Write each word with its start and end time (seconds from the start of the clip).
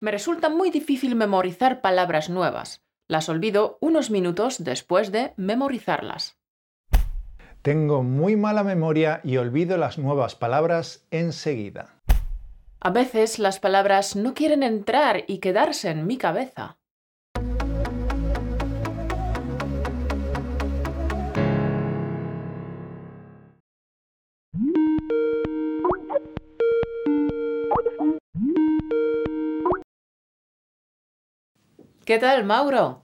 Me 0.00 0.12
resulta 0.12 0.48
muy 0.48 0.70
difícil 0.70 1.16
memorizar 1.16 1.80
palabras 1.80 2.30
nuevas. 2.30 2.84
Las 3.08 3.28
olvido 3.28 3.78
unos 3.80 4.10
minutos 4.10 4.62
después 4.62 5.10
de 5.10 5.32
memorizarlas. 5.36 6.38
Tengo 7.62 8.04
muy 8.04 8.36
mala 8.36 8.62
memoria 8.62 9.20
y 9.24 9.38
olvido 9.38 9.76
las 9.76 9.98
nuevas 9.98 10.36
palabras 10.36 11.06
enseguida. 11.10 11.96
A 12.80 12.90
veces 12.90 13.40
las 13.40 13.58
palabras 13.58 14.14
no 14.14 14.34
quieren 14.34 14.62
entrar 14.62 15.24
y 15.26 15.38
quedarse 15.38 15.90
en 15.90 16.06
mi 16.06 16.16
cabeza. 16.16 16.77
¿Qué 32.08 32.18
tal, 32.18 32.44
Mauro? 32.44 33.02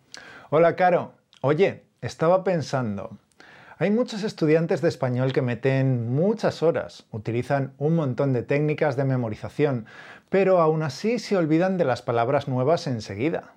Hola, 0.48 0.76
Caro. 0.76 1.12
Oye, 1.42 1.84
estaba 2.00 2.42
pensando, 2.42 3.18
hay 3.76 3.90
muchos 3.90 4.22
estudiantes 4.22 4.80
de 4.80 4.88
español 4.88 5.34
que 5.34 5.42
meten 5.42 6.14
muchas 6.14 6.62
horas, 6.62 7.04
utilizan 7.10 7.74
un 7.76 7.96
montón 7.96 8.32
de 8.32 8.42
técnicas 8.42 8.96
de 8.96 9.04
memorización, 9.04 9.84
pero 10.30 10.62
aún 10.62 10.82
así 10.82 11.18
se 11.18 11.36
olvidan 11.36 11.76
de 11.76 11.84
las 11.84 12.00
palabras 12.00 12.48
nuevas 12.48 12.86
enseguida. 12.86 13.52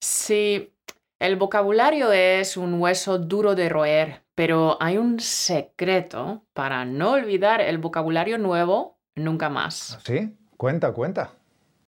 Sí, 0.00 0.74
el 1.20 1.36
vocabulario 1.36 2.10
es 2.10 2.56
un 2.56 2.80
hueso 2.80 3.20
duro 3.20 3.54
de 3.54 3.68
roer, 3.68 4.24
pero 4.34 4.78
hay 4.80 4.98
un 4.98 5.20
secreto 5.20 6.42
para 6.54 6.84
no 6.84 7.12
olvidar 7.12 7.60
el 7.60 7.78
vocabulario 7.78 8.36
nuevo 8.36 8.98
nunca 9.14 9.48
más. 9.48 10.00
¿Sí? 10.04 10.36
Cuenta, 10.56 10.92
cuenta. 10.92 11.30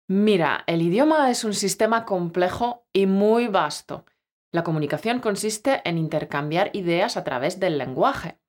Mira, 0.09 0.63
el 0.67 0.81
idioma 0.81 1.29
es 1.29 1.43
un 1.43 1.53
sistema 1.53 2.05
complejo 2.05 2.85
y 2.93 3.07
muy 3.07 3.47
vasto. 3.47 4.05
La 4.53 4.63
comunicación 4.63 5.19
consiste 5.19 5.81
en 5.83 5.97
intercambiar 5.97 6.69
ideas 6.73 7.17
a 7.17 7.25
través 7.25 7.59
del 7.59 7.77
lenguaje, 7.77 8.39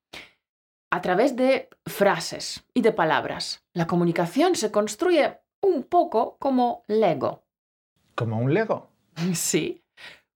a 0.89 1.01
través 1.01 1.35
de 1.35 1.69
frases 1.85 2.63
y 2.73 2.81
de 2.81 2.93
palabras. 2.93 3.65
La 3.73 3.87
comunicación 3.87 4.55
se 4.55 4.71
construye 4.71 5.39
un 5.61 5.83
poco 5.83 6.37
como 6.39 6.83
Lego. 6.87 7.43
¿Como 8.15 8.39
un 8.39 8.53
Lego? 8.53 8.89
Sí. 9.33 9.83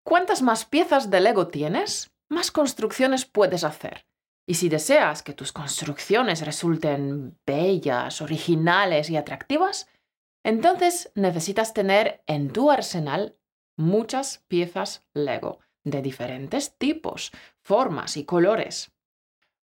Cuantas 0.04 0.42
más 0.42 0.66
piezas 0.66 1.10
de 1.10 1.22
Lego 1.22 1.48
tienes, 1.48 2.12
más 2.28 2.52
construcciones 2.52 3.24
puedes 3.26 3.64
hacer. 3.64 4.06
Y 4.46 4.56
si 4.56 4.68
deseas 4.68 5.24
que 5.24 5.34
tus 5.34 5.54
construcciones 5.54 6.46
resulten 6.46 7.40
bellas, 7.46 8.22
originales 8.22 9.10
y 9.10 9.16
atractivas, 9.16 9.88
entonces 10.44 11.12
necesitas 11.16 11.74
tener 11.74 12.24
en 12.28 12.52
tu 12.52 12.72
arsenal 12.72 13.38
muchas 13.76 14.44
piezas 14.48 15.06
Lego 15.14 15.60
de 15.84 16.02
diferentes 16.02 16.78
tipos, 16.78 17.32
formas 17.62 18.18
y 18.18 18.26
colores. 18.26 18.92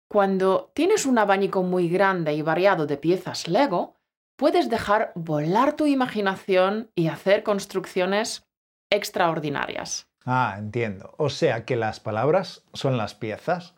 Cuando 0.08 0.70
tienes 0.74 1.04
un 1.04 1.18
abanico 1.18 1.62
muy 1.62 1.88
grande 1.88 2.34
y 2.34 2.42
variado 2.42 2.86
de 2.86 2.96
piezas 2.96 3.48
Lego, 3.48 3.96
puedes 4.36 4.70
dejar 4.70 5.12
volar 5.14 5.74
tu 5.74 5.86
imaginación 5.86 6.90
y 6.94 7.08
hacer 7.08 7.42
construcciones 7.42 8.46
extraordinarias. 8.90 10.08
Ah, 10.24 10.56
entiendo. 10.58 11.14
O 11.18 11.28
sea 11.28 11.64
que 11.64 11.76
las 11.76 12.00
palabras 12.00 12.64
son 12.72 12.96
las 12.96 13.14
piezas. 13.14 13.74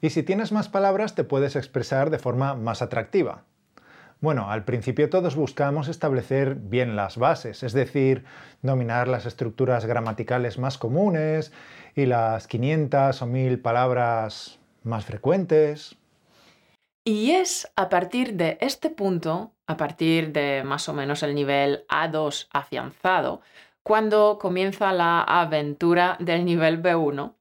Y 0.00 0.10
si 0.10 0.22
tienes 0.22 0.52
más 0.52 0.68
palabras 0.68 1.14
te 1.14 1.24
puedes 1.24 1.56
expresar 1.56 2.10
de 2.10 2.18
forma 2.18 2.54
más 2.54 2.82
atractiva. 2.82 3.44
Bueno, 4.20 4.50
al 4.50 4.64
principio 4.64 5.10
todos 5.10 5.36
buscamos 5.36 5.88
establecer 5.88 6.54
bien 6.54 6.96
las 6.96 7.18
bases, 7.18 7.62
es 7.62 7.74
decir, 7.74 8.24
dominar 8.62 9.08
las 9.08 9.26
estructuras 9.26 9.84
gramaticales 9.84 10.58
más 10.58 10.78
comunes 10.78 11.52
y 11.94 12.06
las 12.06 12.46
500 12.46 13.20
o 13.20 13.26
1000 13.26 13.60
palabras 13.60 14.58
más 14.82 15.04
frecuentes. 15.04 15.96
Y 17.04 17.32
es 17.32 17.70
a 17.76 17.88
partir 17.88 18.34
de 18.34 18.56
este 18.60 18.88
punto, 18.88 19.52
a 19.66 19.76
partir 19.76 20.32
de 20.32 20.64
más 20.64 20.88
o 20.88 20.94
menos 20.94 21.22
el 21.22 21.34
nivel 21.34 21.84
A2 21.88 22.48
afianzado, 22.52 23.42
cuando 23.82 24.38
comienza 24.40 24.92
la 24.92 25.20
aventura 25.22 26.16
del 26.18 26.44
nivel 26.44 26.82
B1. 26.82 27.34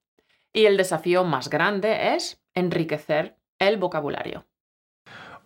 Y 0.54 0.66
el 0.66 0.78
desafío 0.78 1.24
más 1.24 1.50
grande 1.50 2.16
es 2.16 2.40
enriquecer 2.54 3.38
el 3.60 3.78
vocabulario. 3.78 4.46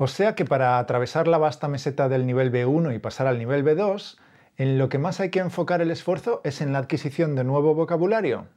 O 0.02 0.08
sea 0.08 0.34
que 0.34 0.46
para 0.46 0.80
atravesar 0.80 1.28
la 1.28 1.38
vasta 1.38 1.68
meseta 1.68 2.08
del 2.08 2.26
nivel 2.26 2.54
B1 2.54 2.96
y 2.96 3.00
pasar 3.00 3.28
al 3.28 3.38
nivel 3.38 3.66
B2, 3.66 4.18
en 4.56 4.78
lo 4.78 4.88
que 4.88 4.98
más 4.98 5.20
hay 5.20 5.30
que 5.30 5.40
enfocar 5.40 5.82
el 5.82 5.92
esfuerzo 5.92 6.40
es 6.46 6.62
en 6.62 6.72
la 6.72 6.80
adquisición 6.80 7.36
de 7.36 7.44
nuevo 7.44 7.76
vocabulario. 7.76 8.48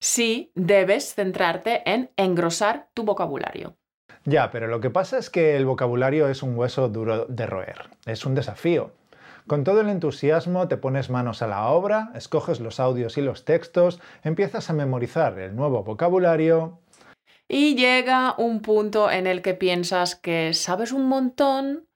Sí, 0.00 0.50
debes 0.54 1.14
centrarte 1.14 1.82
en 1.84 2.10
engrosar 2.16 2.88
tu 2.94 3.04
vocabulario. 3.04 3.76
Ya, 4.24 4.50
pero 4.50 4.66
lo 4.66 4.80
que 4.80 4.88
pasa 4.88 5.18
es 5.18 5.28
que 5.28 5.58
el 5.58 5.66
vocabulario 5.66 6.26
es 6.28 6.42
un 6.42 6.56
hueso 6.56 6.88
duro 6.88 7.26
de 7.26 7.44
roer, 7.44 7.90
es 8.06 8.24
un 8.24 8.34
desafío. 8.34 8.92
Con 9.46 9.64
todo 9.64 9.82
el 9.82 9.90
entusiasmo 9.90 10.68
te 10.68 10.78
pones 10.78 11.10
manos 11.10 11.42
a 11.42 11.48
la 11.48 11.66
obra, 11.66 12.12
escoges 12.14 12.60
los 12.60 12.80
audios 12.80 13.18
y 13.18 13.20
los 13.20 13.44
textos, 13.44 14.00
empiezas 14.24 14.70
a 14.70 14.72
memorizar 14.72 15.38
el 15.38 15.54
nuevo 15.54 15.84
vocabulario 15.84 16.78
y 17.52 17.74
llega 17.74 18.34
un 18.38 18.62
punto 18.62 19.10
en 19.10 19.26
el 19.26 19.42
que 19.42 19.52
piensas 19.52 20.16
que 20.16 20.54
sabes 20.54 20.90
un 20.90 21.06
montón, 21.06 21.86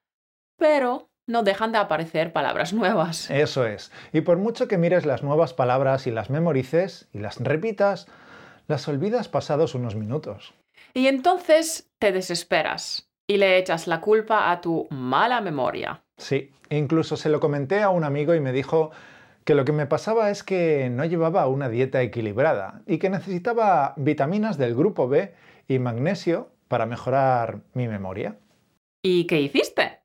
pero 0.58 1.08
no 1.26 1.42
dejan 1.44 1.72
de 1.72 1.78
aparecer 1.78 2.34
palabras 2.34 2.74
nuevas. 2.74 3.30
Eso 3.30 3.66
es. 3.66 3.90
Y 4.12 4.20
por 4.20 4.36
mucho 4.36 4.68
que 4.68 4.76
mires 4.76 5.06
las 5.06 5.22
nuevas 5.22 5.54
palabras 5.54 6.06
y 6.06 6.10
las 6.10 6.28
memorices 6.28 7.08
y 7.14 7.20
las 7.20 7.40
repitas, 7.40 8.06
las 8.68 8.86
olvidas 8.86 9.28
pasados 9.28 9.74
unos 9.74 9.96
minutos. 9.96 10.52
Y 10.92 11.06
entonces 11.06 11.90
te 11.98 12.12
desesperas 12.12 13.08
y 13.26 13.38
le 13.38 13.56
echas 13.56 13.86
la 13.86 14.02
culpa 14.02 14.50
a 14.50 14.60
tu 14.60 14.86
mala 14.90 15.40
memoria. 15.40 16.04
Sí, 16.18 16.50
incluso 16.68 17.16
se 17.16 17.30
lo 17.30 17.40
comenté 17.40 17.82
a 17.82 17.88
un 17.88 18.04
amigo 18.04 18.34
y 18.34 18.40
me 18.40 18.52
dijo 18.52 18.90
que 19.46 19.54
lo 19.54 19.64
que 19.64 19.72
me 19.72 19.86
pasaba 19.86 20.30
es 20.30 20.42
que 20.42 20.90
no 20.90 21.04
llevaba 21.04 21.46
una 21.46 21.68
dieta 21.68 22.02
equilibrada 22.02 22.82
y 22.84 22.98
que 22.98 23.08
necesitaba 23.08 23.94
vitaminas 23.96 24.58
del 24.58 24.74
grupo 24.74 25.08
B 25.08 25.32
y 25.68 25.78
magnesio 25.78 26.50
para 26.66 26.84
mejorar 26.84 27.60
mi 27.72 27.86
memoria. 27.86 28.36
¿Y 29.02 29.28
qué 29.28 29.40
hiciste? 29.40 30.00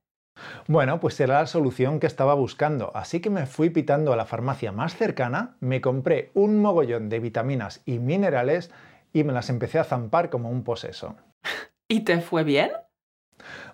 Bueno, 0.68 1.00
pues 1.00 1.20
era 1.20 1.40
la 1.40 1.48
solución 1.48 2.00
que 2.00 2.06
estaba 2.06 2.36
buscando, 2.36 2.92
así 2.94 3.20
que 3.20 3.32
me 3.32 3.48
fui 3.48 3.72
pitando 3.72 4.14
a 4.14 4.16
la 4.16 4.26
farmacia 4.26 4.72
más 4.72 4.96
cercana, 4.96 5.58
me 5.60 5.82
compré 5.82 6.30
un 6.36 6.60
mogollón 6.60 7.10
de 7.10 7.20
vitaminas 7.20 7.82
y 7.84 7.98
minerales 7.98 8.72
y 9.12 9.24
me 9.24 9.34
las 9.34 9.50
empecé 9.50 9.80
a 9.80 9.84
zampar 9.84 10.30
como 10.30 10.52
un 10.52 10.64
poseso. 10.64 11.16
¿Y 11.90 12.02
te 12.02 12.22
fue 12.22 12.44
bien? 12.44 12.70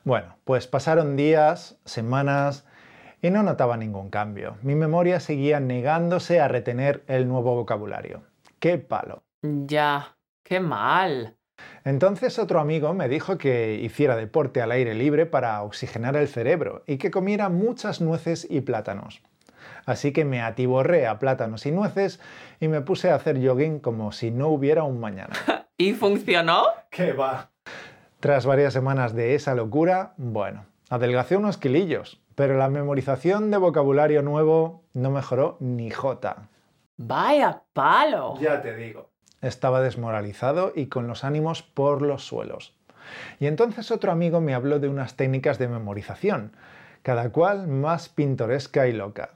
Bueno, 0.06 0.38
pues 0.46 0.66
pasaron 0.66 1.18
días, 1.18 1.78
semanas, 1.84 2.66
y 3.22 3.30
no 3.30 3.44
notaba 3.44 3.78
ningún 3.78 4.10
cambio. 4.10 4.58
Mi 4.62 4.76
memoria 4.76 5.20
seguía 5.20 5.60
negándose 5.60 6.40
a 6.40 6.48
retener 6.48 7.04
el 7.08 7.28
nuevo 7.28 7.56
vocabulario. 7.56 8.24
¡Qué 8.60 8.78
palo! 8.78 9.24
Ya, 9.42 10.18
qué 10.44 10.60
mal. 10.60 11.38
Entonces 11.84 12.38
otro 12.40 12.60
amigo 12.60 12.94
me 12.94 13.10
dijo 13.10 13.38
que 13.38 13.76
hiciera 13.76 14.16
deporte 14.16 14.62
al 14.62 14.72
aire 14.72 14.94
libre 14.94 15.26
para 15.26 15.62
oxigenar 15.64 16.16
el 16.16 16.28
cerebro 16.28 16.84
y 16.86 16.98
que 16.98 17.12
comiera 17.12 17.50
muchas 17.50 18.02
nueces 18.02 18.46
y 18.50 18.62
plátanos. 18.62 19.22
Así 19.86 20.12
que 20.12 20.26
me 20.26 20.42
atiborré 20.42 21.08
a 21.08 21.18
plátanos 21.18 21.66
y 21.66 21.72
nueces 21.72 22.20
y 22.60 22.68
me 22.68 22.82
puse 22.82 23.10
a 23.10 23.16
hacer 23.16 23.44
jogging 23.44 23.80
como 23.80 24.12
si 24.12 24.32
no 24.32 24.50
hubiera 24.50 24.84
un 24.84 25.00
mañana. 25.00 25.34
¿Y 25.78 25.94
funcionó? 25.94 26.64
¡Qué 26.90 27.14
va! 27.14 27.52
Tras 28.20 28.46
varias 28.46 28.74
semanas 28.74 29.14
de 29.14 29.36
esa 29.36 29.56
locura, 29.56 30.14
bueno, 30.18 30.66
adelgacé 30.90 31.38
unos 31.38 31.58
kilillos, 31.58 32.20
pero 32.38 32.56
la 32.56 32.70
memorización 32.70 33.50
de 33.50 33.58
vocabulario 33.58 34.22
nuevo 34.22 34.84
no 34.94 35.09
mejoró 35.09 35.57
ni 35.60 35.89
jota. 35.89 36.50
Vaya 36.95 37.63
palo. 37.74 38.36
Ya 38.39 38.62
te 38.62 38.75
digo. 38.75 39.10
Estaba 39.42 39.81
desmoralizado 39.81 40.72
y 40.75 40.86
con 40.86 41.07
los 41.07 41.24
ánimos 41.24 41.63
por 41.63 42.04
los 42.04 42.28
suelos. 42.28 42.75
Y 43.39 43.48
entonces 43.48 43.89
otro 43.89 44.12
amigo 44.12 44.39
me 44.39 44.54
habló 44.54 44.78
de 44.78 44.88
unas 44.88 45.16
técnicas 45.16 45.57
de 45.57 45.68
memorización, 45.68 46.56
cada 47.01 47.31
cual 47.31 47.68
más 47.68 48.07
pintoresca 48.07 48.88
y 48.88 48.94
loca. 48.94 49.31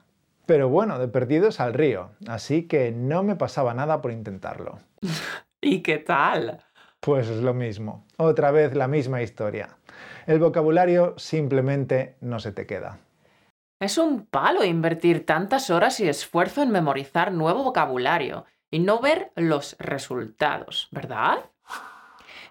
Pero 0.46 0.70
bueno, 0.70 1.00
de 1.00 1.08
perdidos 1.08 1.60
al 1.60 1.74
río, 1.74 2.12
así 2.28 2.68
que 2.68 2.92
no 2.92 3.24
me 3.24 3.36
pasaba 3.36 3.74
nada 3.74 4.00
por 4.00 4.12
intentarlo. 4.12 4.78
¿Y 5.60 5.82
qué 5.82 5.98
tal? 5.98 6.64
Pues 7.00 7.30
es 7.30 7.42
lo 7.42 7.56
mismo, 7.56 8.06
otra 8.18 8.52
vez 8.52 8.76
la 8.76 8.88
misma 8.88 9.24
historia 9.24 9.70
el 10.28 10.40
vocabulario 10.40 11.16
simplemente 11.18 12.16
no 12.22 12.40
se 12.40 12.52
te 12.52 12.66
queda. 12.66 13.00
Es 13.80 13.98
un 13.98 14.26
palo 14.26 14.64
invertir 14.64 15.26
tantas 15.26 15.70
horas 15.70 16.00
y 16.00 16.08
esfuerzo 16.08 16.62
en 16.62 16.70
memorizar 16.70 17.32
nuevo 17.32 17.64
vocabulario 17.64 18.46
y 18.70 18.80
no 18.80 19.00
ver 19.00 19.32
los 19.36 19.76
resultados, 19.80 20.88
¿verdad? 20.92 21.40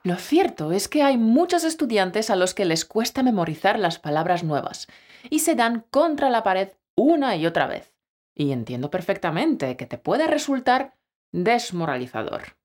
Lo 0.02 0.17
cierto 0.17 0.73
es 0.73 0.88
que 0.88 1.02
hay 1.02 1.19
muchos 1.19 1.62
estudiantes 1.62 2.31
a 2.31 2.37
los 2.37 2.55
que 2.55 2.64
les 2.64 2.85
cuesta 2.85 3.23
memorizar 3.23 3.79
las 3.79 3.99
palabras 3.99 4.43
nuevas 4.43 4.88
y 5.29 5.41
se 5.41 5.55
dan 5.55 5.85
contra 5.91 6.31
la 6.31 6.43
pared 6.43 6.70
una 6.97 7.37
y 7.37 7.47
otra 7.47 7.67
vez. 7.67 7.94
Y 8.35 8.52
entiendo 8.52 8.91
perfectamente 8.91 9.76
que 9.76 9.87
te 9.87 9.99
puede 9.99 10.26
resultar 10.26 10.94
desmoralizador. 11.32 12.56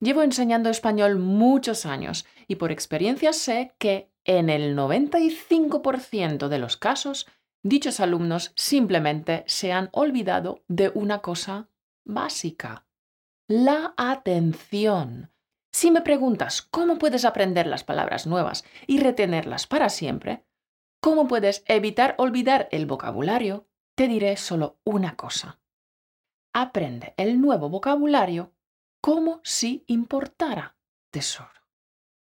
Llevo 0.00 0.22
enseñando 0.22 0.70
español 0.70 1.18
muchos 1.18 1.84
años 1.84 2.26
y 2.46 2.56
por 2.56 2.72
experiencia 2.72 3.32
sé 3.32 3.74
que 3.78 4.10
en 4.28 4.50
el 4.50 4.76
95% 4.76 6.48
de 6.48 6.58
los 6.58 6.76
casos 6.76 7.26
dichos 7.62 7.98
alumnos 7.98 8.52
simplemente 8.54 9.42
se 9.46 9.72
han 9.72 9.88
olvidado 9.92 10.62
de 10.68 10.92
una 10.94 11.20
cosa 11.20 11.70
básica, 12.04 12.86
la 13.48 13.94
atención. 13.96 15.32
Si 15.72 15.90
me 15.90 16.02
preguntas 16.02 16.60
cómo 16.62 16.98
puedes 16.98 17.24
aprender 17.24 17.66
las 17.66 17.84
palabras 17.84 18.26
nuevas 18.26 18.64
y 18.86 19.00
retenerlas 19.00 19.66
para 19.66 19.88
siempre, 19.88 20.44
cómo 21.00 21.26
puedes 21.26 21.64
evitar 21.66 22.14
olvidar 22.18 22.68
el 22.70 22.84
vocabulario, 22.84 23.66
te 23.96 24.08
diré 24.08 24.36
solo 24.36 24.78
una 24.84 25.16
cosa. 25.16 25.58
Aprende 26.52 27.14
el 27.16 27.40
nuevo 27.40 27.70
vocabulario 27.70 28.52
como 29.00 29.40
si 29.42 29.84
importara, 29.86 30.76
tesoro. 31.10 31.57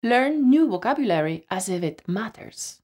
Learn 0.07 0.51
new 0.51 0.69
vocabulary 0.69 1.45
as 1.49 1.69
if 1.69 1.83
it 1.83 2.03
matters. 2.07 2.81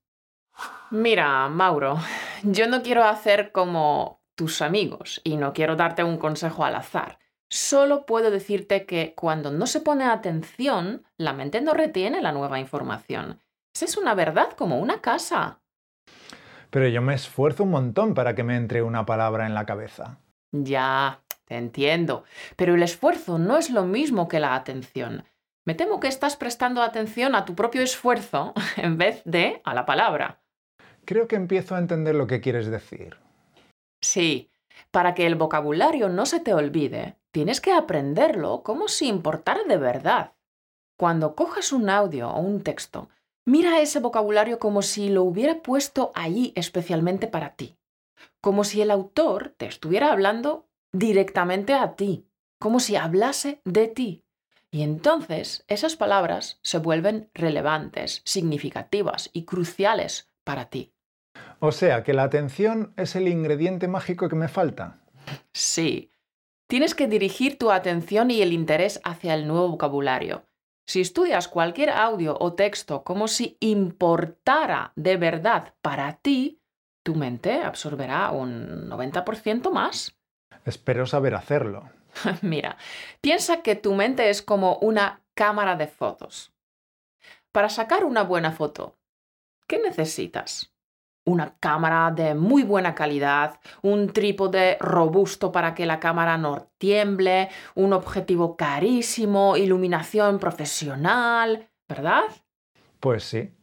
Mira, 0.90 1.48
Mauro, 1.48 1.98
yo 2.42 2.66
no 2.66 2.82
quiero 2.82 3.04
hacer 3.04 3.52
como 3.52 4.20
tus 4.34 4.60
amigos 4.60 5.20
y 5.22 5.36
no 5.36 5.52
quiero 5.52 5.76
darte 5.76 6.02
un 6.02 6.18
consejo 6.18 6.64
al 6.64 6.74
azar. 6.74 7.20
Solo 7.48 8.06
puedo 8.06 8.32
decirte 8.32 8.86
que 8.86 9.14
cuando 9.14 9.52
no 9.52 9.68
se 9.68 9.82
pone 9.82 10.02
atención, 10.02 11.04
la 11.16 11.32
mente 11.32 11.60
no 11.60 11.74
retiene 11.74 12.20
la 12.22 12.32
nueva 12.32 12.58
información. 12.58 13.40
Esa 13.72 13.84
es 13.84 13.96
una 13.96 14.14
verdad 14.14 14.54
como 14.56 14.80
una 14.80 15.00
casa. 15.00 15.60
Pero 16.70 16.88
yo 16.88 17.02
me 17.02 17.14
esfuerzo 17.14 17.62
un 17.62 17.70
montón 17.70 18.14
para 18.14 18.34
que 18.34 18.42
me 18.42 18.56
entre 18.56 18.82
una 18.82 19.06
palabra 19.06 19.46
en 19.46 19.54
la 19.54 19.64
cabeza. 19.64 20.18
Ya, 20.50 21.22
te 21.44 21.54
entiendo. 21.54 22.24
Pero 22.56 22.74
el 22.74 22.82
esfuerzo 22.82 23.38
no 23.38 23.58
es 23.58 23.70
lo 23.70 23.84
mismo 23.84 24.26
que 24.26 24.40
la 24.40 24.56
atención. 24.56 25.22
Me 25.64 25.74
temo 25.74 26.00
que 26.00 26.08
estás 26.08 26.36
prestando 26.36 26.82
atención 26.82 27.34
a 27.34 27.44
tu 27.44 27.54
propio 27.54 27.82
esfuerzo 27.82 28.52
en 28.76 28.98
vez 28.98 29.22
de 29.24 29.60
a 29.64 29.74
la 29.74 29.86
palabra. 29.86 30.42
Creo 31.04 31.28
que 31.28 31.36
empiezo 31.36 31.74
a 31.74 31.78
entender 31.78 32.14
lo 32.14 32.26
que 32.26 32.40
quieres 32.40 32.66
decir. 32.66 33.16
Sí, 34.00 34.50
para 34.90 35.14
que 35.14 35.26
el 35.26 35.36
vocabulario 35.36 36.08
no 36.08 36.26
se 36.26 36.40
te 36.40 36.54
olvide, 36.54 37.16
tienes 37.30 37.60
que 37.60 37.72
aprenderlo 37.72 38.62
como 38.62 38.88
si 38.88 39.08
importara 39.08 39.62
de 39.64 39.76
verdad. 39.76 40.32
Cuando 40.98 41.34
cojas 41.34 41.72
un 41.72 41.88
audio 41.88 42.30
o 42.30 42.40
un 42.40 42.62
texto, 42.62 43.08
mira 43.46 43.80
ese 43.80 44.00
vocabulario 44.00 44.58
como 44.58 44.82
si 44.82 45.08
lo 45.08 45.22
hubiera 45.22 45.62
puesto 45.62 46.12
allí 46.14 46.52
especialmente 46.56 47.26
para 47.26 47.54
ti, 47.54 47.76
como 48.40 48.64
si 48.64 48.82
el 48.82 48.90
autor 48.90 49.54
te 49.56 49.66
estuviera 49.66 50.12
hablando 50.12 50.68
directamente 50.92 51.74
a 51.74 51.94
ti, 51.94 52.26
como 52.60 52.80
si 52.80 52.96
hablase 52.96 53.60
de 53.64 53.88
ti. 53.88 54.24
Y 54.72 54.82
entonces 54.82 55.64
esas 55.68 55.96
palabras 55.96 56.58
se 56.62 56.78
vuelven 56.78 57.30
relevantes, 57.34 58.22
significativas 58.24 59.28
y 59.34 59.44
cruciales 59.44 60.32
para 60.44 60.70
ti. 60.70 60.94
O 61.60 61.72
sea, 61.72 62.02
que 62.02 62.14
la 62.14 62.22
atención 62.22 62.94
es 62.96 63.14
el 63.14 63.28
ingrediente 63.28 63.86
mágico 63.86 64.30
que 64.30 64.34
me 64.34 64.48
falta. 64.48 64.98
Sí. 65.52 66.10
Tienes 66.68 66.94
que 66.94 67.06
dirigir 67.06 67.58
tu 67.58 67.70
atención 67.70 68.30
y 68.30 68.40
el 68.40 68.54
interés 68.54 68.98
hacia 69.04 69.34
el 69.34 69.46
nuevo 69.46 69.68
vocabulario. 69.68 70.46
Si 70.86 71.02
estudias 71.02 71.48
cualquier 71.48 71.90
audio 71.90 72.36
o 72.40 72.54
texto 72.54 73.04
como 73.04 73.28
si 73.28 73.58
importara 73.60 74.92
de 74.96 75.18
verdad 75.18 75.74
para 75.82 76.14
ti, 76.14 76.62
tu 77.04 77.14
mente 77.14 77.62
absorberá 77.62 78.30
un 78.30 78.88
90% 78.88 79.70
más. 79.70 80.16
Espero 80.64 81.06
saber 81.06 81.34
hacerlo. 81.34 81.90
Mira, 82.42 82.76
piensa 83.20 83.62
que 83.62 83.74
tu 83.74 83.94
mente 83.94 84.30
es 84.30 84.42
como 84.42 84.76
una 84.76 85.22
cámara 85.34 85.76
de 85.76 85.86
fotos. 85.86 86.52
Para 87.52 87.68
sacar 87.68 88.04
una 88.04 88.22
buena 88.22 88.52
foto, 88.52 88.96
¿qué 89.66 89.78
necesitas? 89.78 90.72
Una 91.24 91.56
cámara 91.58 92.10
de 92.10 92.34
muy 92.34 92.62
buena 92.64 92.94
calidad, 92.94 93.60
un 93.82 94.12
trípode 94.12 94.76
robusto 94.80 95.52
para 95.52 95.74
que 95.74 95.86
la 95.86 96.00
cámara 96.00 96.36
no 96.36 96.68
tiemble, 96.78 97.48
un 97.74 97.92
objetivo 97.92 98.56
carísimo, 98.56 99.56
iluminación 99.56 100.38
profesional, 100.38 101.70
¿verdad? 101.88 102.24
Pues 102.98 103.24
sí. 103.24 103.54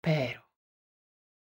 Pero, 0.00 0.42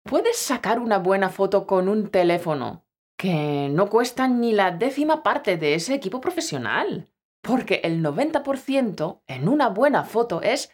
¿puedes 0.04 0.38
sacar 0.38 0.78
una 0.78 0.98
buena 0.98 1.28
foto 1.28 1.66
con 1.66 1.88
un 1.88 2.08
teléfono 2.08 2.81
que 3.22 3.68
no 3.70 3.88
cuesta 3.88 4.26
ni 4.26 4.52
la 4.52 4.72
décima 4.72 5.22
parte 5.22 5.56
de 5.56 5.76
ese 5.76 5.94
equipo 5.94 6.20
profesional? 6.20 7.08
Porque 7.40 7.80
el 7.84 8.02
90% 8.02 9.22
en 9.28 9.48
una 9.48 9.68
buena 9.68 10.02
foto 10.02 10.42
es 10.42 10.70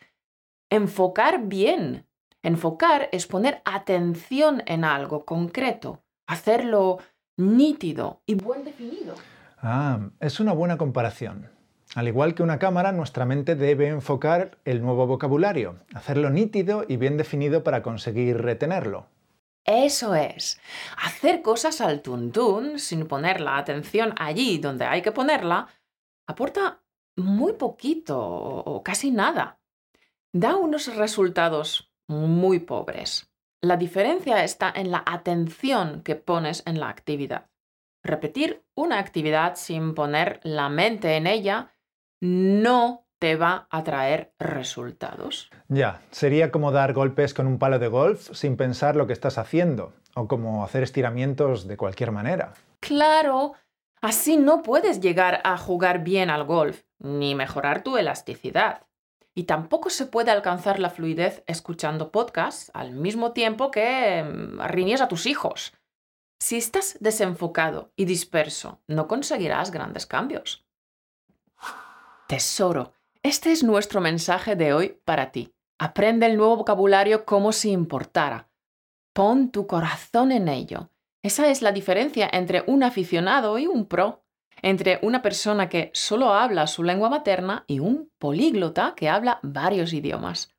enfocar 0.70 1.46
bien, 1.46 2.08
Enfocar 2.42 3.08
es 3.10 3.26
poner 3.26 3.60
atención 3.64 4.62
en 4.66 4.84
algo 4.84 5.24
concreto, 5.24 6.04
hacerlo 6.26 6.98
nítido 7.36 8.22
y 8.26 8.36
buen 8.36 8.64
definido. 8.64 9.14
Ah, 9.60 10.10
es 10.20 10.38
una 10.38 10.52
buena 10.52 10.78
comparación. 10.78 11.50
Al 11.96 12.06
igual 12.06 12.34
que 12.34 12.44
una 12.44 12.60
cámara, 12.60 12.92
nuestra 12.92 13.24
mente 13.24 13.56
debe 13.56 13.88
enfocar 13.88 14.58
el 14.64 14.82
nuevo 14.82 15.06
vocabulario, 15.06 15.80
hacerlo 15.94 16.30
nítido 16.30 16.84
y 16.86 16.96
bien 16.96 17.16
definido 17.16 17.64
para 17.64 17.82
conseguir 17.82 18.40
retenerlo. 18.40 19.08
Eso 19.68 20.14
es. 20.14 20.58
Hacer 20.96 21.42
cosas 21.42 21.82
al 21.82 22.00
tuntún 22.00 22.78
sin 22.78 23.06
poner 23.06 23.42
la 23.42 23.58
atención 23.58 24.14
allí 24.16 24.56
donde 24.56 24.86
hay 24.86 25.02
que 25.02 25.12
ponerla 25.12 25.68
aporta 26.26 26.82
muy 27.16 27.52
poquito 27.52 28.18
o 28.18 28.82
casi 28.82 29.10
nada. 29.10 29.60
Da 30.32 30.56
unos 30.56 30.96
resultados 30.96 31.92
muy 32.06 32.60
pobres. 32.60 33.30
La 33.60 33.76
diferencia 33.76 34.42
está 34.42 34.72
en 34.74 34.90
la 34.90 35.02
atención 35.04 36.02
que 36.02 36.16
pones 36.16 36.62
en 36.64 36.80
la 36.80 36.88
actividad. 36.88 37.50
Repetir 38.02 38.64
una 38.74 38.98
actividad 38.98 39.56
sin 39.56 39.94
poner 39.94 40.40
la 40.44 40.70
mente 40.70 41.16
en 41.16 41.26
ella 41.26 41.74
no 42.22 43.07
te 43.18 43.36
va 43.36 43.66
a 43.70 43.84
traer 43.84 44.32
resultados. 44.38 45.50
Ya, 45.68 46.00
sería 46.10 46.50
como 46.50 46.72
dar 46.72 46.92
golpes 46.92 47.34
con 47.34 47.46
un 47.46 47.58
palo 47.58 47.78
de 47.78 47.88
golf 47.88 48.30
sin 48.32 48.56
pensar 48.56 48.96
lo 48.96 49.06
que 49.06 49.12
estás 49.12 49.38
haciendo, 49.38 49.92
o 50.14 50.28
como 50.28 50.64
hacer 50.64 50.82
estiramientos 50.82 51.66
de 51.66 51.76
cualquier 51.76 52.12
manera. 52.12 52.54
Claro, 52.80 53.54
así 54.00 54.36
no 54.36 54.62
puedes 54.62 55.00
llegar 55.00 55.40
a 55.44 55.58
jugar 55.58 56.04
bien 56.04 56.30
al 56.30 56.44
golf, 56.44 56.82
ni 56.98 57.34
mejorar 57.34 57.82
tu 57.82 57.96
elasticidad. 57.96 58.86
Y 59.34 59.44
tampoco 59.44 59.90
se 59.90 60.06
puede 60.06 60.30
alcanzar 60.30 60.80
la 60.80 60.90
fluidez 60.90 61.44
escuchando 61.46 62.10
podcasts 62.10 62.70
al 62.74 62.92
mismo 62.92 63.32
tiempo 63.32 63.70
que 63.70 64.24
mm, 64.24 64.60
riñes 64.66 65.00
a 65.00 65.08
tus 65.08 65.26
hijos. 65.26 65.72
Si 66.40 66.56
estás 66.56 66.96
desenfocado 67.00 67.92
y 67.96 68.04
disperso, 68.04 68.80
no 68.86 69.08
conseguirás 69.08 69.70
grandes 69.70 70.06
cambios. 70.06 70.64
Tesoro, 72.28 72.94
este 73.22 73.52
es 73.52 73.64
nuestro 73.64 74.00
mensaje 74.00 74.56
de 74.56 74.72
hoy 74.72 75.00
para 75.04 75.32
ti. 75.32 75.54
Aprende 75.78 76.26
el 76.26 76.36
nuevo 76.36 76.56
vocabulario 76.56 77.24
como 77.24 77.52
si 77.52 77.70
importara. 77.70 78.48
Pon 79.12 79.50
tu 79.50 79.66
corazón 79.66 80.32
en 80.32 80.48
ello. 80.48 80.90
Esa 81.22 81.48
es 81.48 81.62
la 81.62 81.72
diferencia 81.72 82.28
entre 82.32 82.64
un 82.66 82.82
aficionado 82.82 83.58
y 83.58 83.66
un 83.66 83.86
pro 83.86 84.24
entre 84.62 84.98
una 85.02 85.22
persona 85.22 85.68
que 85.68 85.90
solo 85.94 86.32
habla 86.32 86.66
su 86.66 86.82
lengua 86.82 87.08
materna 87.08 87.64
y 87.66 87.80
un 87.80 88.10
políglota 88.18 88.94
que 88.96 89.08
habla 89.08 89.38
varios 89.42 89.92
idiomas. 89.92 90.54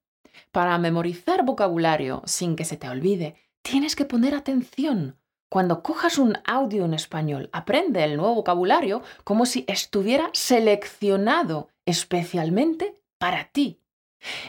Para 0.51 0.77
memorizar 0.77 1.43
vocabulario 1.43 2.21
sin 2.25 2.55
que 2.55 2.65
se 2.65 2.77
te 2.77 2.89
olvide, 2.89 3.35
tienes 3.61 3.95
que 3.95 4.05
poner 4.05 4.35
atención. 4.35 5.17
Cuando 5.49 5.81
cojas 5.81 6.19
un 6.19 6.37
audio 6.45 6.85
en 6.85 6.93
español, 6.93 7.49
aprende 7.51 8.03
el 8.03 8.17
nuevo 8.17 8.35
vocabulario 8.35 9.01
como 9.23 9.47
si 9.47 9.65
estuviera 9.67 10.29
seleccionado 10.31 11.69
especialmente 11.87 12.93
para 13.17 13.45
ti. 13.45 13.81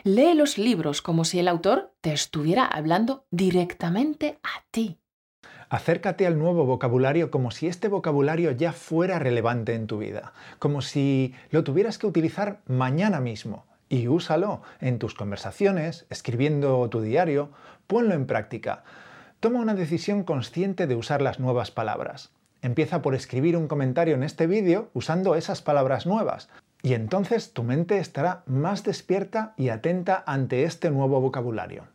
Lee 0.04 0.34
los 0.34 0.58
libros 0.58 1.00
como 1.00 1.24
si 1.24 1.38
el 1.38 1.48
autor 1.48 1.94
te 2.02 2.12
estuviera 2.12 2.66
hablando 2.66 3.24
directamente 3.30 4.38
a 4.42 4.64
ti. 4.70 4.98
Acércate 5.70 6.26
al 6.26 6.38
nuevo 6.38 6.66
vocabulario 6.66 7.30
como 7.30 7.50
si 7.50 7.66
este 7.66 7.88
vocabulario 7.88 8.50
ya 8.50 8.72
fuera 8.72 9.18
relevante 9.18 9.74
en 9.74 9.86
tu 9.86 9.98
vida, 9.98 10.34
como 10.58 10.82
si 10.82 11.34
lo 11.50 11.64
tuvieras 11.64 11.96
que 11.96 12.08
utilizar 12.08 12.60
mañana 12.66 13.20
mismo. 13.20 13.64
Y 13.88 14.06
úsalo 14.08 14.62
en 14.80 14.98
tus 14.98 15.14
conversaciones, 15.14 16.06
escribiendo 16.10 16.88
tu 16.90 17.00
diario, 17.00 17.50
ponlo 17.86 18.14
en 18.14 18.26
práctica. 18.26 18.84
Toma 19.40 19.60
una 19.60 19.74
decisión 19.74 20.22
consciente 20.22 20.86
de 20.86 20.94
usar 20.94 21.22
las 21.22 21.40
nuevas 21.40 21.70
palabras. 21.70 22.30
Empieza 22.60 23.00
por 23.00 23.14
escribir 23.14 23.56
un 23.56 23.68
comentario 23.68 24.14
en 24.14 24.22
este 24.22 24.46
vídeo 24.46 24.90
usando 24.92 25.34
esas 25.34 25.62
palabras 25.62 26.04
nuevas. 26.04 26.50
Y 26.82 26.92
entonces 26.92 27.54
tu 27.54 27.62
mente 27.62 27.98
estará 27.98 28.42
más 28.44 28.84
despierta 28.84 29.54
y 29.56 29.70
atenta 29.70 30.22
ante 30.26 30.64
este 30.64 30.90
nuevo 30.90 31.22
vocabulario. 31.22 31.88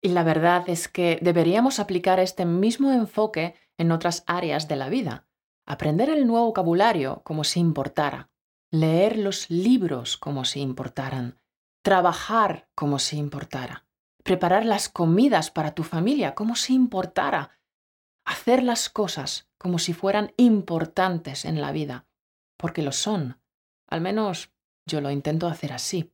Y 0.00 0.08
la 0.08 0.22
verdad 0.22 0.64
es 0.66 0.88
que 0.88 1.18
deberíamos 1.20 1.80
aplicar 1.80 2.18
este 2.18 2.46
mismo 2.46 2.92
enfoque 2.92 3.54
en 3.76 3.92
otras 3.92 4.24
áreas 4.26 4.66
de 4.66 4.76
la 4.76 4.88
vida. 4.88 5.26
Aprender 5.66 6.08
el 6.08 6.26
nuevo 6.26 6.46
vocabulario 6.46 7.20
como 7.24 7.44
si 7.44 7.60
importara. 7.60 8.30
Leer 8.70 9.18
los 9.18 9.50
libros 9.50 10.16
como 10.16 10.46
si 10.46 10.60
importaran. 10.60 11.38
Trabajar 11.82 12.68
como 12.74 12.98
si 12.98 13.18
importara. 13.18 13.84
Preparar 14.24 14.64
las 14.64 14.88
comidas 14.88 15.50
para 15.50 15.74
tu 15.74 15.82
familia 15.82 16.34
como 16.34 16.56
si 16.56 16.74
importara. 16.74 17.58
Hacer 18.24 18.62
las 18.62 18.88
cosas 18.88 19.50
como 19.58 19.78
si 19.78 19.92
fueran 19.92 20.32
importantes 20.38 21.44
en 21.44 21.60
la 21.60 21.72
vida. 21.72 22.06
Porque 22.56 22.80
lo 22.80 22.92
son. 22.92 23.38
Al 23.86 24.00
menos 24.00 24.50
yo 24.86 25.02
lo 25.02 25.10
intento 25.10 25.46
hacer 25.46 25.72
así. 25.72 26.10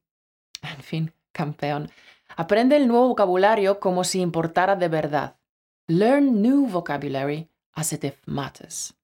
En 0.62 0.82
fin, 0.82 1.12
campeón. 1.32 1.90
Aprende 2.36 2.76
el 2.76 2.88
nuevo 2.88 3.08
vocabulario 3.08 3.78
como 3.78 4.02
si 4.02 4.20
importara 4.20 4.74
de 4.74 4.88
verdad. 4.88 5.36
Learn 5.86 6.42
new 6.42 6.66
vocabulary 6.66 7.48
as 7.72 7.92
it 7.92 8.04
matters. 8.26 8.94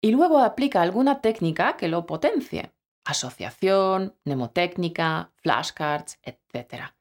Y 0.00 0.12
luego 0.12 0.38
aplica 0.38 0.82
alguna 0.82 1.20
técnica 1.20 1.76
que 1.76 1.88
lo 1.88 2.06
potencie. 2.06 2.72
Asociación, 3.04 4.14
mnemotécnica, 4.24 5.32
flashcards, 5.42 6.18
etc. 6.22 6.94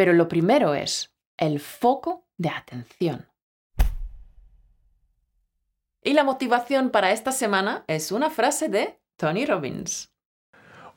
Pero 0.00 0.14
lo 0.14 0.28
primero 0.28 0.74
es 0.74 1.14
el 1.36 1.60
foco 1.60 2.24
de 2.38 2.48
atención. 2.48 3.28
Y 6.02 6.14
la 6.14 6.24
motivación 6.24 6.88
para 6.88 7.12
esta 7.12 7.32
semana 7.32 7.84
es 7.86 8.10
una 8.10 8.30
frase 8.30 8.70
de 8.70 8.98
Tony 9.18 9.44
Robbins. 9.44 10.08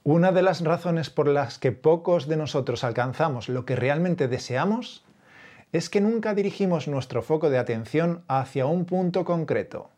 Una 0.03 0.31
de 0.31 0.41
las 0.41 0.63
razones 0.63 1.09
por 1.09 1.27
las 1.27 1.59
que 1.59 1.73
pocos 1.73 2.29
de 2.29 2.37
nosotros 2.37 2.85
alcanzamos 2.85 3.49
lo 3.49 3.65
que 3.65 3.75
realmente 3.75 4.29
deseamos 4.29 5.03
es 5.73 5.89
que 5.89 5.99
nunca 5.99 6.33
dirigimos 6.33 6.87
nuestro 6.87 7.21
foco 7.21 7.49
de 7.49 7.57
atención 7.57 8.23
hacia 8.29 8.67
un 8.67 8.85
punto 8.85 9.25
concreto. 9.25 9.89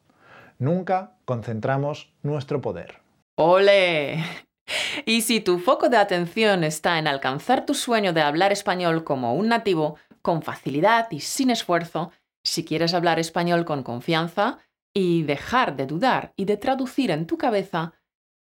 Nunca 0.58 1.12
concentramos 1.26 2.12
nuestro 2.24 2.60
poder. 2.60 3.02
¡Ole! 3.36 4.24
Y 5.06 5.22
si 5.22 5.40
tu 5.40 5.60
foco 5.60 5.90
de 5.90 5.98
atención 5.98 6.64
está 6.64 6.98
en 7.00 7.08
alcanzar 7.08 7.66
tu 7.66 7.74
sueño 7.74 8.14
de 8.14 8.22
hablar 8.22 8.52
español 8.52 9.04
como 9.04 9.36
un 9.36 9.50
nativo, 9.50 9.98
con 10.22 10.42
facilidad 10.42 11.08
y 11.12 11.20
sin 11.20 11.50
esfuerzo, 11.52 12.12
si 12.44 12.66
quieres 12.66 12.94
hablar 12.94 13.20
español 13.20 13.66
con 13.66 13.84
confianza 13.84 14.60
y 14.94 15.24
dejar 15.24 15.76
de 15.76 15.86
dudar 15.86 16.34
y 16.36 16.46
de 16.46 16.58
traducir 16.58 17.12
en 17.12 17.28
tu 17.28 17.38
cabeza, 17.38 17.94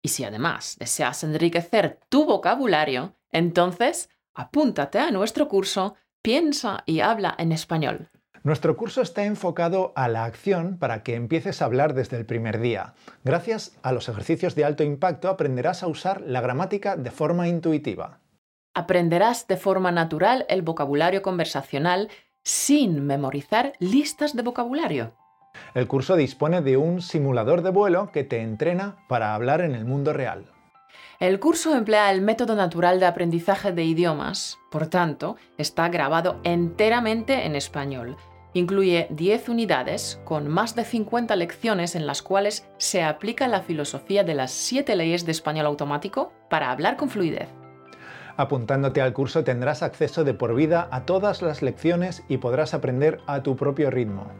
y 0.01 0.09
si 0.09 0.23
además 0.23 0.77
deseas 0.79 1.23
enriquecer 1.23 1.99
tu 2.09 2.25
vocabulario, 2.25 3.15
entonces 3.31 4.09
apúntate 4.33 4.99
a 4.99 5.11
nuestro 5.11 5.47
curso 5.47 5.95
Piensa 6.23 6.83
y 6.85 6.99
habla 6.99 7.35
en 7.37 7.53
español. 7.53 8.09
Nuestro 8.47 8.77
curso 8.77 9.01
está 9.01 9.25
enfocado 9.25 9.91
a 9.97 10.07
la 10.07 10.23
acción 10.23 10.77
para 10.77 11.03
que 11.03 11.15
empieces 11.15 11.61
a 11.61 11.65
hablar 11.65 11.93
desde 11.93 12.15
el 12.15 12.25
primer 12.25 12.61
día. 12.61 12.93
Gracias 13.25 13.77
a 13.83 13.91
los 13.91 14.07
ejercicios 14.07 14.55
de 14.55 14.63
alto 14.63 14.85
impacto 14.85 15.27
aprenderás 15.27 15.83
a 15.83 15.87
usar 15.87 16.21
la 16.21 16.39
gramática 16.39 16.95
de 16.95 17.11
forma 17.11 17.49
intuitiva. 17.49 18.21
Aprenderás 18.73 19.47
de 19.47 19.57
forma 19.57 19.91
natural 19.91 20.45
el 20.47 20.61
vocabulario 20.61 21.21
conversacional 21.21 22.07
sin 22.41 23.05
memorizar 23.05 23.73
listas 23.79 24.33
de 24.33 24.43
vocabulario. 24.43 25.11
El 25.73 25.89
curso 25.89 26.15
dispone 26.15 26.61
de 26.61 26.77
un 26.77 27.01
simulador 27.01 27.63
de 27.63 27.71
vuelo 27.71 28.13
que 28.13 28.23
te 28.23 28.39
entrena 28.39 28.95
para 29.09 29.35
hablar 29.35 29.59
en 29.59 29.75
el 29.75 29.83
mundo 29.83 30.13
real. 30.13 30.45
El 31.19 31.41
curso 31.41 31.75
emplea 31.75 32.11
el 32.11 32.21
método 32.21 32.55
natural 32.55 33.01
de 33.01 33.07
aprendizaje 33.07 33.73
de 33.73 33.83
idiomas, 33.83 34.57
por 34.71 34.87
tanto, 34.87 35.35
está 35.57 35.89
grabado 35.89 36.39
enteramente 36.45 37.45
en 37.45 37.57
español. 37.57 38.15
Incluye 38.57 39.07
10 39.11 39.49
unidades 39.49 40.19
con 40.25 40.47
más 40.47 40.75
de 40.75 40.83
50 40.83 41.35
lecciones 41.35 41.95
en 41.95 42.07
las 42.07 42.21
cuales 42.21 42.67
se 42.77 43.03
aplica 43.03 43.47
la 43.47 43.61
filosofía 43.61 44.23
de 44.23 44.33
las 44.33 44.51
7 44.51 44.95
leyes 44.95 45.25
de 45.25 45.31
español 45.31 45.67
automático 45.67 46.33
para 46.49 46.71
hablar 46.71 46.97
con 46.97 47.09
fluidez. 47.09 47.49
Apuntándote 48.35 49.01
al 49.01 49.13
curso 49.13 49.43
tendrás 49.43 49.83
acceso 49.83 50.23
de 50.23 50.33
por 50.33 50.55
vida 50.55 50.87
a 50.91 51.05
todas 51.05 51.41
las 51.41 51.61
lecciones 51.61 52.23
y 52.27 52.37
podrás 52.37 52.73
aprender 52.73 53.19
a 53.27 53.43
tu 53.43 53.55
propio 53.55 53.89
ritmo 53.91 54.31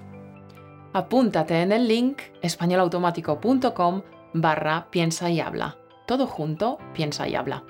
apúntate 0.97 1.61
en 1.61 1.71
el 1.71 1.87
link 1.87 2.21
españolautomático.com 2.41 4.01
barra 4.33 4.87
piensa 4.89 5.29
y 5.29 5.39
habla. 5.39 5.77
Todo 6.07 6.25
junto, 6.25 6.79
piensa 6.93 7.27
y 7.27 7.35
habla. 7.35 7.63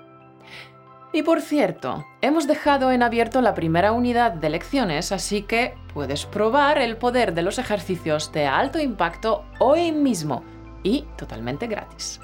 Y 1.17 1.23
por 1.23 1.41
cierto, 1.41 2.05
hemos 2.21 2.45
dejado 2.45 2.91
en 2.91 3.01
abierto 3.01 3.41
la 3.41 3.55
primera 3.55 3.91
unidad 3.91 4.33
de 4.33 4.51
lecciones, 4.51 5.11
así 5.11 5.41
que 5.41 5.73
puedes 5.91 6.27
probar 6.27 6.77
el 6.77 6.95
poder 6.95 7.33
de 7.33 7.41
los 7.41 7.57
ejercicios 7.57 8.31
de 8.31 8.45
alto 8.45 8.79
impacto 8.79 9.43
hoy 9.57 9.91
mismo 9.91 10.43
y 10.83 11.07
totalmente 11.17 11.65
gratis. 11.65 12.21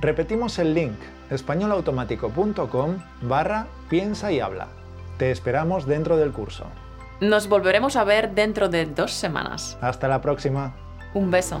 Repetimos 0.00 0.58
el 0.58 0.72
link 0.72 0.94
españolautomático.com 1.28 2.96
barra 3.20 3.66
piensa 3.90 4.32
y 4.32 4.40
habla. 4.40 4.68
Te 5.18 5.30
esperamos 5.30 5.84
dentro 5.84 6.16
del 6.16 6.32
curso. 6.32 6.64
Nos 7.20 7.46
volveremos 7.46 7.96
a 7.96 8.04
ver 8.04 8.30
dentro 8.30 8.70
de 8.70 8.86
dos 8.86 9.12
semanas. 9.12 9.76
Hasta 9.82 10.08
la 10.08 10.22
próxima. 10.22 10.74
Un 11.12 11.30
beso. 11.30 11.60